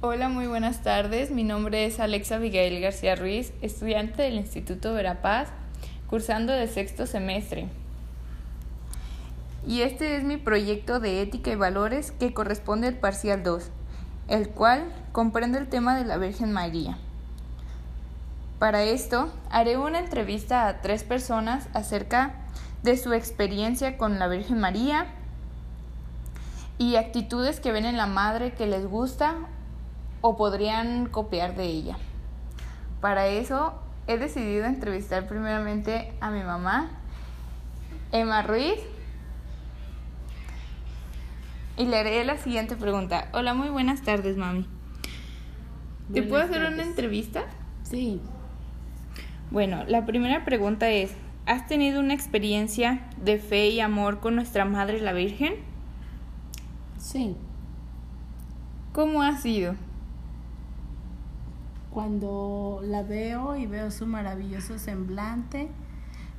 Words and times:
Hola, 0.00 0.28
muy 0.28 0.46
buenas 0.46 0.84
tardes. 0.84 1.32
Mi 1.32 1.42
nombre 1.42 1.84
es 1.84 1.98
Alexa 1.98 2.36
Abigail 2.36 2.80
García 2.80 3.16
Ruiz, 3.16 3.52
estudiante 3.62 4.22
del 4.22 4.34
Instituto 4.34 4.94
Verapaz, 4.94 5.48
cursando 6.06 6.52
de 6.52 6.68
sexto 6.68 7.04
semestre. 7.04 7.66
Y 9.66 9.80
este 9.80 10.14
es 10.14 10.22
mi 10.22 10.36
proyecto 10.36 11.00
de 11.00 11.20
ética 11.20 11.50
y 11.50 11.56
valores 11.56 12.12
que 12.12 12.32
corresponde 12.32 12.86
al 12.86 12.94
parcial 12.94 13.42
2, 13.42 13.70
el 14.28 14.50
cual 14.50 14.84
comprende 15.10 15.58
el 15.58 15.66
tema 15.66 15.98
de 15.98 16.04
la 16.04 16.16
Virgen 16.16 16.52
María. 16.52 16.96
Para 18.60 18.84
esto, 18.84 19.32
haré 19.50 19.78
una 19.78 19.98
entrevista 19.98 20.68
a 20.68 20.80
tres 20.80 21.02
personas 21.02 21.68
acerca 21.74 22.36
de 22.84 22.96
su 22.96 23.14
experiencia 23.14 23.98
con 23.98 24.20
la 24.20 24.28
Virgen 24.28 24.60
María 24.60 25.08
y 26.78 26.94
actitudes 26.94 27.58
que 27.58 27.72
ven 27.72 27.84
en 27.84 27.96
la 27.96 28.06
madre 28.06 28.52
que 28.52 28.68
les 28.68 28.86
gusta 28.86 29.38
o 30.20 30.36
podrían 30.36 31.06
copiar 31.06 31.54
de 31.56 31.64
ella. 31.64 31.96
Para 33.00 33.28
eso 33.28 33.74
he 34.06 34.18
decidido 34.18 34.64
entrevistar 34.64 35.26
primeramente 35.26 36.12
a 36.20 36.30
mi 36.30 36.42
mamá, 36.42 36.90
Emma 38.10 38.42
Ruiz, 38.42 38.80
y 41.76 41.86
le 41.86 41.98
haré 41.98 42.24
la 42.24 42.36
siguiente 42.38 42.74
pregunta. 42.74 43.28
Hola, 43.32 43.54
muy 43.54 43.68
buenas 43.68 44.02
tardes, 44.02 44.36
mami. 44.36 44.66
¿Te 46.12 46.22
puedo 46.22 46.42
hacer 46.42 46.64
una 46.64 46.82
entrevista? 46.82 47.44
Sí. 47.82 48.20
Bueno, 49.50 49.84
la 49.86 50.04
primera 50.04 50.44
pregunta 50.44 50.90
es, 50.90 51.14
¿has 51.46 51.66
tenido 51.66 52.00
una 52.00 52.14
experiencia 52.14 53.08
de 53.18 53.38
fe 53.38 53.68
y 53.68 53.80
amor 53.80 54.18
con 54.20 54.34
nuestra 54.34 54.64
Madre 54.64 55.00
la 55.00 55.12
Virgen? 55.12 55.54
Sí. 56.98 57.36
¿Cómo 58.92 59.22
ha 59.22 59.36
sido? 59.36 59.74
Cuando 61.90 62.80
la 62.84 63.02
veo 63.02 63.56
y 63.56 63.66
veo 63.66 63.90
su 63.90 64.06
maravilloso 64.06 64.78
semblante, 64.78 65.68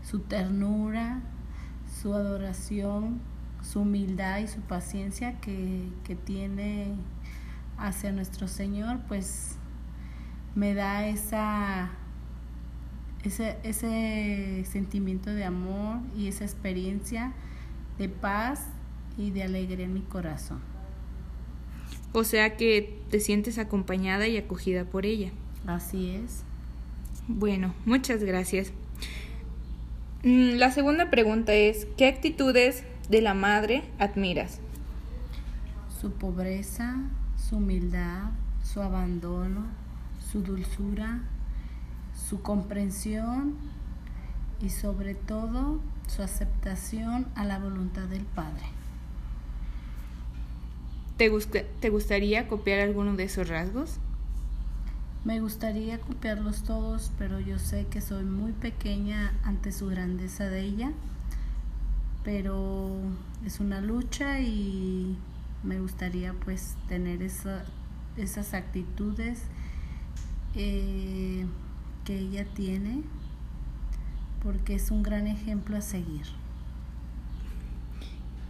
su 0.04 0.20
ternura, 0.20 1.22
su 2.02 2.14
adoración, 2.14 3.20
su 3.62 3.82
humildad 3.82 4.40
y 4.40 4.48
su 4.48 4.62
paciencia 4.62 5.40
que, 5.42 5.90
que 6.04 6.16
tiene 6.16 6.96
hacia 7.78 8.12
nuestro 8.12 8.48
Señor, 8.48 9.00
pues 9.08 9.56
me 10.56 10.74
da 10.74 11.08
esa, 11.08 11.90
ese, 13.24 13.58
ese 13.64 14.66
sentimiento 14.70 15.30
de 15.30 15.46
amor 15.46 16.00
y 16.16 16.28
esa 16.28 16.44
experiencia 16.44 17.34
de 17.98 18.10
paz 18.10 18.66
y 19.18 19.32
de 19.32 19.44
alegría 19.44 19.86
en 19.86 19.94
mi 19.94 20.02
corazón. 20.02 20.60
O 22.14 22.24
sea 22.24 22.58
que 22.58 23.02
te 23.10 23.20
sientes 23.20 23.60
acompañada 23.60 24.28
y 24.28 24.38
acogida 24.38 24.86
por 24.86 25.06
ella. 25.06 25.32
Así 25.68 26.10
es. 26.12 26.44
Bueno, 27.28 27.74
muchas 27.86 28.24
gracias. 28.24 28.72
Mm, 30.24 30.58
La 30.58 30.72
segunda 30.72 31.10
pregunta 31.10 31.54
es, 31.54 31.88
¿qué 31.98 32.08
actitudes 32.08 32.84
de 33.10 33.22
la 33.22 33.34
madre 33.34 33.84
admiras? 34.00 34.60
Su 36.02 36.12
pobreza, 36.14 36.98
su 37.38 37.58
humildad, 37.58 38.30
su 38.64 38.82
abandono, 38.82 39.66
su 40.32 40.42
dulzura, 40.42 41.20
su 42.30 42.42
comprensión 42.42 43.56
y 44.62 44.70
sobre 44.70 45.16
todo 45.16 45.80
su 46.08 46.22
aceptación 46.24 47.28
a 47.36 47.46
la 47.46 47.60
voluntad 47.60 48.04
del 48.08 48.24
Padre. 48.24 48.64
¿Te, 51.18 51.30
gusta- 51.30 51.64
¿Te 51.80 51.90
gustaría 51.90 52.48
copiar 52.48 52.80
alguno 52.80 53.16
de 53.16 53.26
esos 53.26 53.48
rasgos? 53.50 54.00
Me 55.26 55.42
gustaría 55.42 56.00
copiarlos 56.00 56.64
todos, 56.64 57.12
pero 57.18 57.40
yo 57.40 57.60
sé 57.60 57.86
que 57.88 58.00
soy 58.02 58.24
muy 58.24 58.54
pequeña 58.54 59.34
ante 59.44 59.72
su 59.72 59.88
grandeza 59.88 60.46
de 60.46 60.62
ella, 60.62 60.92
pero 62.24 62.90
es 63.46 63.60
una 63.60 63.82
lucha 63.82 64.40
y 64.40 65.18
me 65.64 65.80
gustaría 65.80 66.34
pues 66.34 66.76
tener 66.88 67.22
esa- 67.22 67.66
esas 68.18 68.54
actitudes 68.54 69.42
eh, 70.56 71.46
que 72.06 72.18
ella 72.18 72.46
tiene, 72.56 73.04
porque 74.42 74.76
es 74.76 74.90
un 74.90 75.04
gran 75.04 75.28
ejemplo 75.28 75.78
a 75.78 75.82
seguir. 75.82 76.26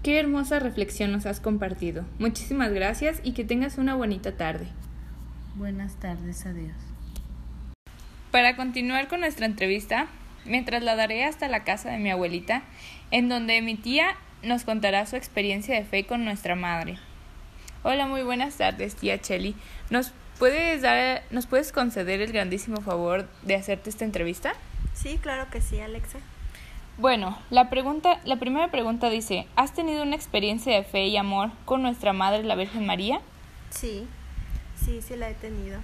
Qué 0.04 0.18
hermosa 0.20 0.60
reflexión 0.60 1.12
nos 1.12 1.26
has 1.26 1.40
compartido. 1.42 2.06
Muchísimas 2.20 2.72
gracias 2.72 3.20
y 3.24 3.34
que 3.34 3.44
tengas 3.44 3.78
una 3.78 3.96
bonita 3.96 4.38
tarde. 4.38 4.68
Buenas 5.60 5.98
tardes, 5.98 6.46
adiós. 6.46 6.72
Para 8.32 8.56
continuar 8.56 9.10
con 9.10 9.20
nuestra 9.20 9.46
entrevista, 9.46 10.08
me 10.46 10.64
trasladaré 10.64 11.26
hasta 11.26 11.50
la 11.50 11.66
casa 11.66 11.92
de 11.92 11.98
mi 11.98 12.10
abuelita, 12.10 12.64
en 13.12 13.28
donde 13.28 13.62
mi 13.62 13.76
tía 13.76 14.16
nos 14.42 14.64
contará 14.64 15.06
su 15.06 15.18
experiencia 15.18 15.76
de 15.76 15.84
fe 15.84 16.06
con 16.06 16.24
nuestra 16.24 16.56
madre. 16.56 16.98
Hola, 17.84 18.08
muy 18.08 18.24
buenas 18.24 18.56
tardes, 18.56 18.96
tía 18.96 19.20
Chelly. 19.20 19.54
¿Nos 19.90 20.14
puedes 20.38 20.82
dar, 20.82 21.24
nos 21.30 21.46
puedes 21.46 21.74
conceder 21.74 22.22
el 22.22 22.32
grandísimo 22.32 22.80
favor 22.80 23.28
de 23.42 23.56
hacerte 23.56 23.90
esta 23.90 24.06
entrevista? 24.06 24.54
Sí, 24.94 25.20
claro 25.22 25.50
que 25.52 25.60
sí, 25.60 25.82
Alexa. 25.82 26.20
Bueno, 26.98 27.38
la 27.50 27.70
pregunta, 27.70 28.22
la 28.24 28.38
primera 28.38 28.72
pregunta 28.72 29.10
dice, 29.10 29.46
¿has 29.58 29.74
tenido 29.74 30.04
una 30.04 30.16
experiencia 30.16 30.74
de 30.74 30.86
fe 30.86 31.08
y 31.08 31.18
amor 31.18 31.52
con 31.66 31.82
nuestra 31.82 32.14
madre 32.14 32.46
la 32.46 32.56
Virgen 32.56 32.86
María? 32.86 33.20
Sí, 33.72 34.08
sí, 34.84 35.02
sí 35.02 35.16
la 35.16 35.30
he 35.30 35.34
tenido. 35.34 35.80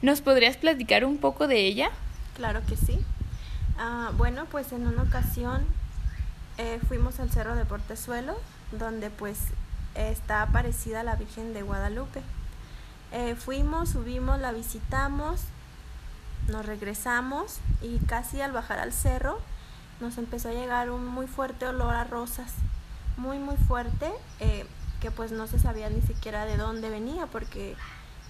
¿Nos 0.00 0.20
podrías 0.20 0.56
platicar 0.56 1.04
un 1.04 1.18
poco 1.18 1.46
de 1.46 1.60
ella? 1.66 1.90
Claro 2.34 2.60
que 2.66 2.76
sí. 2.76 2.98
Ah, 3.78 4.12
bueno, 4.16 4.46
pues 4.50 4.72
en 4.72 4.86
una 4.86 5.02
ocasión 5.02 5.64
eh, 6.58 6.80
fuimos 6.88 7.20
al 7.20 7.30
Cerro 7.30 7.54
de 7.54 7.64
Portezuelo, 7.64 8.36
donde 8.72 9.10
pues 9.10 9.38
está 9.94 10.42
aparecida 10.42 11.02
la 11.02 11.16
Virgen 11.16 11.54
de 11.54 11.62
Guadalupe. 11.62 12.22
Eh, 13.12 13.34
fuimos, 13.34 13.90
subimos, 13.90 14.40
la 14.40 14.52
visitamos, 14.52 15.42
nos 16.48 16.66
regresamos 16.66 17.58
y 17.82 17.98
casi 17.98 18.40
al 18.40 18.52
bajar 18.52 18.78
al 18.78 18.92
cerro 18.92 19.38
nos 20.00 20.18
empezó 20.18 20.48
a 20.48 20.52
llegar 20.52 20.90
un 20.90 21.06
muy 21.06 21.26
fuerte 21.26 21.66
olor 21.66 21.94
a 21.94 22.04
rosas, 22.04 22.52
muy 23.16 23.38
muy 23.38 23.56
fuerte, 23.56 24.10
eh, 24.40 24.66
que 25.00 25.10
pues 25.10 25.30
no 25.30 25.46
se 25.46 25.58
sabía 25.58 25.88
ni 25.90 26.02
siquiera 26.02 26.44
de 26.44 26.56
dónde 26.56 26.90
venía 26.90 27.26
porque 27.26 27.76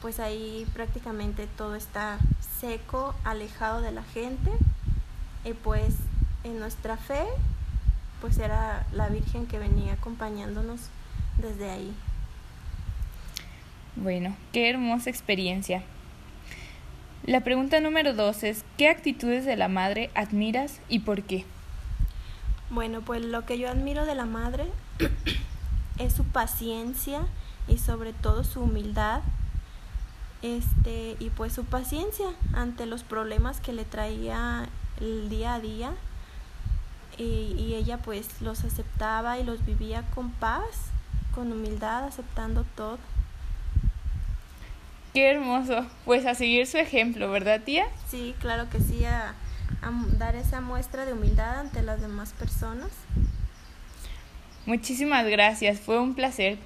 pues 0.03 0.21
ahí 0.21 0.67
prácticamente 0.75 1.47
todo 1.57 1.77
está 1.77 2.19
seco, 2.61 3.15
alejado 3.25 3.81
de 3.81 3.93
la 3.93 4.03
gente 4.03 4.51
y 5.45 5.55
pues 5.55 5.95
en 6.45 6.59
nuestra 6.59 6.97
fe 6.97 7.25
pues 8.21 8.39
era 8.39 8.85
la 8.93 9.09
Virgen 9.09 9.47
que 9.47 9.59
venía 9.59 9.95
acompañándonos 9.95 10.81
desde 11.39 11.71
ahí. 11.71 11.95
Bueno, 13.97 14.37
qué 14.53 14.71
hermosa 14.71 15.11
experiencia. 15.11 15.83
La 17.25 17.43
pregunta 17.43 17.79
número 17.81 18.15
dos 18.15 18.43
es, 18.43 18.65
¿qué 18.77 18.89
actitudes 18.89 19.45
de 19.45 19.57
la 19.57 19.69
madre 19.69 20.11
admiras 20.15 20.81
y 20.89 21.01
por 21.01 21.23
qué? 21.23 21.45
Bueno, 22.71 23.01
pues 23.03 23.25
lo 23.25 23.45
que 23.45 23.59
yo 23.59 23.69
admiro 23.69 24.07
de 24.07 24.15
la 24.15 24.25
madre 24.25 24.67
es 25.99 26.13
su 26.13 26.25
paciencia 26.25 27.27
y 27.69 27.79
sobre 27.79 28.13
todo 28.13 28.45
su 28.45 28.63
humildad. 28.63 29.21
Este, 30.43 31.17
y 31.21 31.31
pues 31.31 31.53
su 31.53 31.65
paciencia 31.65 32.27
ante 32.53 32.87
los 32.87 33.05
problemas 33.05 33.61
que 33.61 33.73
le 33.73 33.85
traía 33.85 34.69
el 35.01 35.29
día 35.29 35.55
a 35.55 35.61
día. 35.61 35.93
Y, 37.19 37.55
y 37.59 37.75
ella 37.75 37.99
pues 37.99 38.41
los 38.41 38.65
aceptaba 38.65 39.39
y 39.39 39.45
los 39.45 39.65
vivía 39.65 40.03
con 40.15 40.31
paz, 40.31 40.91
con 41.35 41.53
humildad, 41.53 42.05
aceptando 42.05 42.65
todo. 42.75 42.99
Qué 45.13 45.31
hermoso. 45.31 45.87
Pues 46.05 46.25
a 46.27 46.35
seguir 46.35 46.67
su 46.67 46.79
ejemplo, 46.79 47.31
¿verdad, 47.31 47.61
tía? 47.63 47.87
Sí, 48.09 48.35
claro 48.41 48.71
que 48.71 48.81
sí, 48.81 49.05
a, 49.05 49.35
a 49.83 49.93
dar 50.17 50.37
esa 50.37 50.61
muestra 50.61 51.05
de 51.05 51.13
humildad 51.13 51.61
ante 51.61 51.83
las 51.83 52.01
demás 52.01 52.33
personas. 52.33 52.91
Muchísimas 54.65 55.27
gracias, 55.27 55.81
fue 55.81 55.99
un 55.99 56.15
placer. 56.15 56.57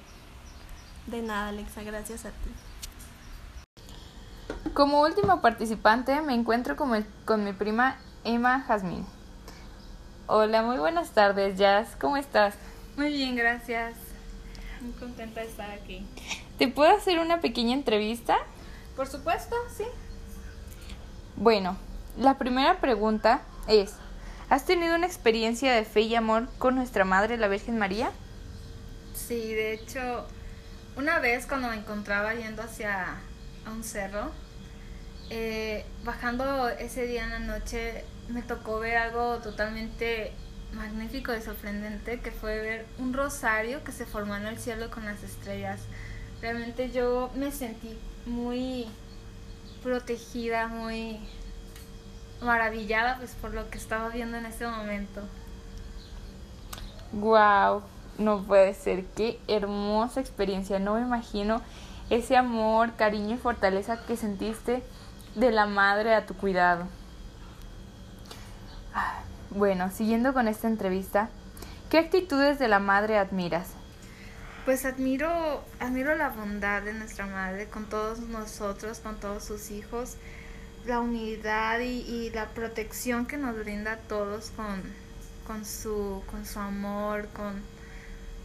De 1.07 1.21
nada, 1.21 1.49
Alexa, 1.49 1.83
gracias 1.83 2.25
a 2.25 2.29
ti. 2.29 2.51
Como 4.77 5.01
último 5.01 5.41
participante 5.41 6.21
me 6.21 6.35
encuentro 6.35 6.75
con 6.75 6.91
mi, 6.91 7.03
con 7.25 7.43
mi 7.43 7.51
prima 7.51 7.97
Emma 8.23 8.63
Jazmín. 8.67 9.07
Hola, 10.27 10.61
muy 10.61 10.77
buenas 10.77 11.09
tardes, 11.15 11.57
Jazz. 11.57 11.95
¿Cómo 11.99 12.15
estás? 12.15 12.53
Muy 12.95 13.11
bien, 13.11 13.35
gracias. 13.35 13.95
Muy 14.79 14.91
contenta 14.91 15.41
de 15.41 15.47
estar 15.47 15.71
aquí. 15.71 16.05
¿Te 16.59 16.67
puedo 16.67 16.95
hacer 16.95 17.17
una 17.17 17.41
pequeña 17.41 17.73
entrevista? 17.73 18.37
Por 18.95 19.07
supuesto, 19.07 19.55
sí. 19.75 19.85
Bueno, 21.37 21.75
la 22.15 22.37
primera 22.37 22.79
pregunta 22.79 23.41
es, 23.67 23.95
¿has 24.47 24.65
tenido 24.65 24.93
una 24.93 25.07
experiencia 25.07 25.73
de 25.73 25.85
fe 25.85 26.01
y 26.01 26.13
amor 26.13 26.49
con 26.59 26.75
nuestra 26.75 27.03
Madre, 27.03 27.37
la 27.37 27.47
Virgen 27.47 27.79
María? 27.79 28.11
Sí, 29.15 29.55
de 29.55 29.73
hecho, 29.73 30.27
una 30.95 31.17
vez 31.17 31.47
cuando 31.47 31.67
me 31.69 31.77
encontraba 31.77 32.35
yendo 32.35 32.61
hacia 32.61 33.15
a 33.65 33.71
un 33.71 33.83
cerro. 33.83 34.29
Eh, 35.29 35.85
bajando 36.05 36.69
ese 36.69 37.05
día 37.05 37.25
en 37.25 37.31
la 37.31 37.39
noche 37.39 38.05
me 38.29 38.41
tocó 38.41 38.79
ver 38.79 38.97
algo 38.97 39.37
totalmente 39.39 40.31
magnífico 40.73 41.35
y 41.35 41.41
sorprendente, 41.41 42.19
que 42.19 42.31
fue 42.31 42.59
ver 42.59 42.85
un 42.97 43.13
rosario 43.13 43.83
que 43.83 43.91
se 43.91 44.05
formó 44.05 44.35
en 44.35 44.45
el 44.45 44.57
cielo 44.57 44.89
con 44.89 45.05
las 45.05 45.23
estrellas. 45.23 45.81
Realmente 46.41 46.91
yo 46.91 47.29
me 47.35 47.51
sentí 47.51 47.97
muy 48.25 48.87
protegida, 49.83 50.67
muy 50.67 51.19
maravillada 52.41 53.17
pues 53.17 53.31
por 53.31 53.53
lo 53.53 53.69
que 53.69 53.77
estaba 53.77 54.09
viendo 54.09 54.37
en 54.37 54.45
ese 54.45 54.67
momento. 54.67 55.21
Wow, 57.13 57.83
no 58.17 58.43
puede 58.43 58.73
ser, 58.73 59.05
qué 59.15 59.39
hermosa 59.47 60.19
experiencia. 60.19 60.79
No 60.79 60.95
me 60.95 61.01
imagino 61.01 61.61
ese 62.09 62.35
amor, 62.35 62.95
cariño 62.95 63.35
y 63.35 63.39
fortaleza 63.39 64.05
que 64.05 64.17
sentiste 64.17 64.83
de 65.37 65.51
la 65.51 65.67
madre 65.67 66.15
a 66.15 66.25
tu 66.25 66.33
cuidado. 66.35 66.87
Ah, 68.93 69.21
bueno, 69.51 69.91
siguiendo 69.91 70.33
con 70.33 70.47
esta 70.47 70.67
entrevista, 70.67 71.29
¿qué 71.89 71.99
actitudes 71.99 72.57
de 72.57 72.67
la 72.67 72.79
madre 72.79 73.19
admiras? 73.19 73.69
Pues 74.65 74.83
admiro, 74.83 75.63
admiro 75.79 76.15
la 76.15 76.29
bondad 76.29 76.81
de 76.81 76.93
nuestra 76.93 77.27
madre 77.27 77.67
con 77.67 77.85
todos 77.87 78.19
nosotros, 78.19 78.99
con 78.99 79.19
todos 79.19 79.43
sus 79.45 79.69
hijos, 79.69 80.17
la 80.87 80.99
unidad 80.99 81.79
y, 81.81 82.31
la 82.31 82.47
protección 82.47 83.27
que 83.27 83.37
nos 83.37 83.55
brinda 83.57 83.93
a 83.93 83.97
todos 83.97 84.51
con, 84.55 84.81
con, 85.45 85.65
su, 85.65 86.23
con 86.31 86.47
su 86.47 86.59
amor, 86.59 87.27
con, 87.29 87.61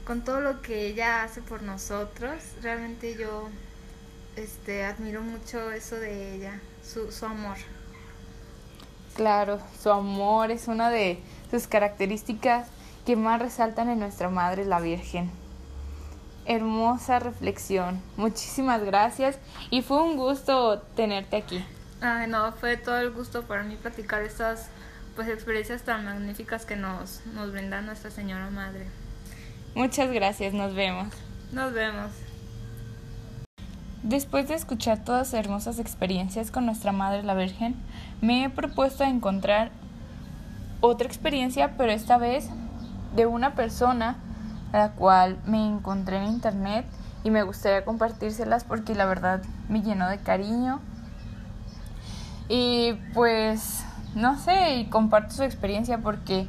con 0.04 0.22
todo 0.22 0.40
lo 0.40 0.60
que 0.60 0.88
ella 0.88 1.22
hace 1.22 1.40
por 1.40 1.62
nosotros. 1.62 2.34
Realmente 2.60 3.16
yo 3.16 3.48
este, 4.36 4.84
admiro 4.84 5.22
mucho 5.22 5.72
eso 5.72 5.96
de 5.96 6.34
ella, 6.34 6.60
su, 6.84 7.10
su 7.10 7.26
amor. 7.26 7.56
Claro, 9.14 9.60
su 9.80 9.90
amor 9.90 10.50
es 10.50 10.68
una 10.68 10.90
de 10.90 11.20
sus 11.50 11.66
características 11.66 12.68
que 13.04 13.16
más 13.16 13.40
resaltan 13.40 13.88
en 13.88 13.98
nuestra 13.98 14.30
Madre 14.30 14.64
la 14.64 14.80
Virgen. 14.80 15.30
Hermosa 16.46 17.18
reflexión. 17.18 18.00
Muchísimas 18.16 18.82
gracias 18.82 19.38
y 19.70 19.82
fue 19.82 20.02
un 20.02 20.16
gusto 20.16 20.80
tenerte 20.96 21.36
aquí. 21.36 21.64
Ay, 22.00 22.28
no, 22.28 22.52
fue 22.52 22.76
todo 22.76 22.98
el 22.98 23.10
gusto 23.10 23.42
para 23.42 23.62
mí 23.62 23.76
platicar 23.76 24.22
estas 24.22 24.68
pues 25.14 25.28
experiencias 25.28 25.82
tan 25.82 26.04
magníficas 26.04 26.64
que 26.64 26.74
nos, 26.74 27.24
nos 27.26 27.52
brinda 27.52 27.80
nuestra 27.82 28.10
Señora 28.10 28.50
Madre. 28.50 28.86
Muchas 29.74 30.10
gracias, 30.10 30.52
nos 30.52 30.74
vemos. 30.74 31.08
Nos 31.52 31.72
vemos. 31.72 32.10
Después 34.02 34.48
de 34.48 34.54
escuchar 34.54 34.98
todas 34.98 35.32
hermosas 35.32 35.78
experiencias 35.78 36.50
con 36.50 36.66
nuestra 36.66 36.90
Madre 36.90 37.22
la 37.22 37.34
Virgen, 37.34 37.76
me 38.20 38.44
he 38.44 38.50
propuesto 38.50 39.04
encontrar 39.04 39.70
otra 40.80 41.06
experiencia, 41.06 41.76
pero 41.76 41.92
esta 41.92 42.18
vez 42.18 42.50
de 43.14 43.26
una 43.26 43.54
persona 43.54 44.16
a 44.72 44.78
la 44.78 44.90
cual 44.90 45.38
me 45.46 45.64
encontré 45.64 46.16
en 46.16 46.24
internet 46.24 46.84
y 47.22 47.30
me 47.30 47.44
gustaría 47.44 47.84
compartírselas 47.84 48.64
porque 48.64 48.96
la 48.96 49.06
verdad 49.06 49.40
me 49.68 49.82
llenó 49.82 50.08
de 50.08 50.18
cariño. 50.18 50.80
Y 52.48 52.94
pues, 53.14 53.84
no 54.16 54.36
sé, 54.36 54.78
y 54.78 54.86
comparto 54.86 55.32
su 55.32 55.44
experiencia 55.44 55.98
porque 55.98 56.48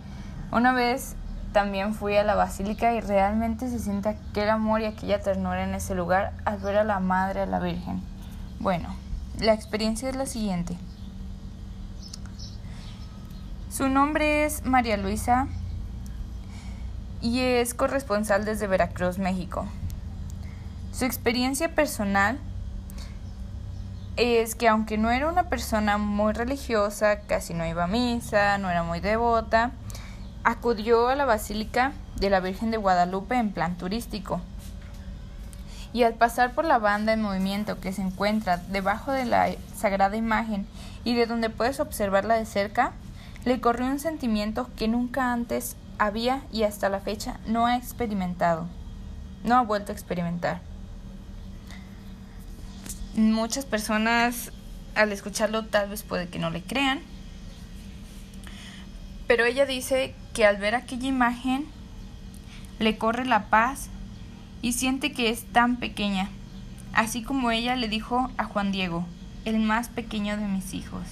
una 0.52 0.74
vez 0.74 1.16
también 1.54 1.94
fui 1.94 2.18
a 2.18 2.24
la 2.24 2.36
basílica 2.36 2.94
y 2.94 3.00
realmente 3.00 3.70
se 3.70 3.80
siente 3.80 4.10
aquel 4.10 4.50
amor 4.50 4.82
y 4.82 4.86
aquella 4.86 5.22
ternura 5.22 5.64
en 5.64 5.76
ese 5.76 5.96
lugar 5.96 6.34
al 6.44 6.58
ver 6.58 6.78
a 6.78 6.84
la 6.84 7.00
Madre, 7.00 7.42
a 7.42 7.46
la 7.46 7.60
Virgen. 7.60 8.02
Bueno, 8.60 8.94
la 9.40 9.54
experiencia 9.54 10.10
es 10.10 10.16
la 10.16 10.26
siguiente. 10.26 10.76
Su 13.70 13.88
nombre 13.88 14.46
es 14.46 14.66
María 14.66 14.98
Luisa 14.98 15.48
y 17.22 17.40
es 17.40 17.74
corresponsal 17.74 18.46
desde 18.46 18.68
Veracruz, 18.68 19.18
México. 19.18 19.66
Su 20.92 21.06
experiencia 21.06 21.74
personal 21.74 22.40
es 24.16 24.54
que 24.56 24.68
aunque 24.68 24.98
no 24.98 25.10
era 25.10 25.28
una 25.28 25.50
persona 25.50 25.98
muy 25.98 26.34
religiosa, 26.34 27.22
casi 27.22 27.54
no 27.54 27.66
iba 27.66 27.86
a 27.86 27.88
misa, 27.88 28.58
no 28.60 28.70
era 28.70 28.84
muy 28.84 29.00
devota, 29.00 29.72
acudió 30.44 31.08
a 31.08 31.16
la 31.16 31.26
Basílica 31.26 31.94
de 32.18 32.30
la 32.30 32.40
Virgen 32.40 32.72
de 32.72 32.78
Guadalupe 32.78 33.36
en 33.36 33.52
plan 33.52 33.78
turístico. 33.78 34.42
Y 35.94 36.04
al 36.04 36.16
pasar 36.16 36.54
por 36.54 36.66
la 36.66 36.80
banda 36.80 37.14
en 37.14 37.22
movimiento 37.22 37.80
que 37.80 37.94
se 37.94 38.02
encuentra 38.02 38.58
debajo 38.58 39.12
de 39.12 39.26
la 39.26 39.50
sagrada 39.76 40.18
imagen 40.18 40.66
y 41.04 41.16
de 41.16 41.28
donde 41.28 41.50
puedes 41.50 41.80
observarla 41.80 42.36
de 42.36 42.46
cerca, 42.46 42.94
le 43.46 43.62
corrió 43.62 43.86
un 43.86 44.00
sentimiento 44.00 44.70
que 44.76 44.88
nunca 44.88 45.32
antes 45.32 45.76
había 46.00 46.42
y 46.52 46.64
hasta 46.64 46.90
la 46.90 47.00
fecha 47.00 47.40
no 47.46 47.68
ha 47.68 47.78
experimentado, 47.78 48.68
no 49.44 49.56
ha 49.56 49.62
vuelto 49.62 49.92
a 49.92 49.96
experimentar. 49.96 50.62
Muchas 53.16 53.66
personas 53.66 54.52
al 54.96 55.12
escucharlo 55.12 55.66
tal 55.66 55.90
vez 55.90 56.04
puede 56.04 56.28
que 56.28 56.40
no 56.40 56.50
le 56.50 56.64
crean, 56.64 57.02
pero 59.28 59.46
ella 59.46 59.66
dice 59.66 60.16
que 60.34 60.46
al 60.46 60.58
ver 60.58 60.76
aquella 60.76 61.08
imagen 61.08 61.66
le 62.80 62.98
corre 62.98 63.26
la 63.26 63.46
paz 63.46 63.90
y 64.62 64.74
siente 64.74 65.12
que 65.12 65.30
es 65.30 65.46
tan 65.46 65.78
pequeña, 65.78 66.30
así 66.94 67.22
como 67.22 67.52
ella 67.52 67.76
le 67.76 67.88
dijo 67.88 68.32
a 68.38 68.46
Juan 68.46 68.72
Diego, 68.72 69.06
el 69.46 69.60
más 69.60 69.90
pequeño 69.90 70.38
de 70.38 70.48
mis 70.48 70.74
hijos. 70.74 71.04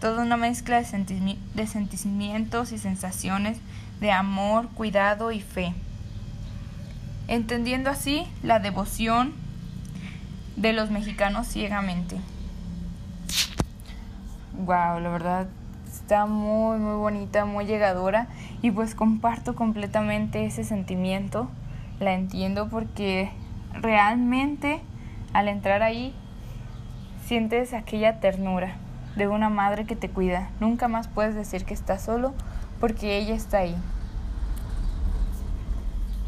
Toda 0.00 0.22
una 0.22 0.36
mezcla 0.36 0.82
de, 0.82 1.66
sentimientos 1.66 2.72
y 2.72 2.78
sensaciones 2.78 3.58
de 4.00 4.12
amor, 4.12 4.68
cuidado 4.70 5.32
y 5.32 5.40
fe. 5.40 5.72
Entendiendo 7.26 7.88
así 7.88 8.26
la 8.42 8.58
devoción 8.58 9.32
de 10.56 10.74
los 10.74 10.90
mexicanos 10.90 11.46
ciegamente. 11.46 12.16
Wow, 14.58 15.00
la 15.00 15.08
verdad 15.08 15.46
está 16.04 16.26
muy, 16.26 16.78
muy 16.78 16.96
bonita, 16.96 17.46
muy 17.46 17.64
llegadora 17.64 18.26
y 18.60 18.70
pues 18.70 18.94
comparto 18.94 19.54
completamente 19.54 20.44
ese 20.44 20.62
sentimiento. 20.62 21.48
La 21.98 22.12
entiendo 22.12 22.68
porque 22.68 23.30
realmente 23.72 24.82
al 25.32 25.48
entrar 25.48 25.82
ahí 25.82 26.14
sientes 27.24 27.72
aquella 27.72 28.20
ternura 28.20 28.76
de 29.16 29.28
una 29.28 29.48
madre 29.48 29.86
que 29.86 29.96
te 29.96 30.10
cuida. 30.10 30.50
Nunca 30.60 30.88
más 30.88 31.08
puedes 31.08 31.34
decir 31.34 31.64
que 31.64 31.72
estás 31.72 32.02
solo 32.02 32.34
porque 32.80 33.16
ella 33.16 33.34
está 33.34 33.60
ahí. 33.60 33.76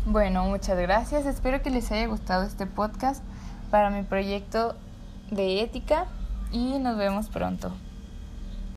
Bueno, 0.07 0.45
muchas 0.45 0.79
gracias. 0.79 1.27
Espero 1.27 1.61
que 1.61 1.69
les 1.69 1.93
haya 1.93 2.07
gustado 2.07 2.45
este 2.45 2.65
podcast 2.65 3.23
para 3.71 3.91
mi 3.91 4.05
proyecto 4.05 4.75
de 5.31 5.61
ética 5.61 6.07
y 6.51 6.79
nos 6.79 6.97
vemos 6.97 7.29
pronto. 7.29 7.75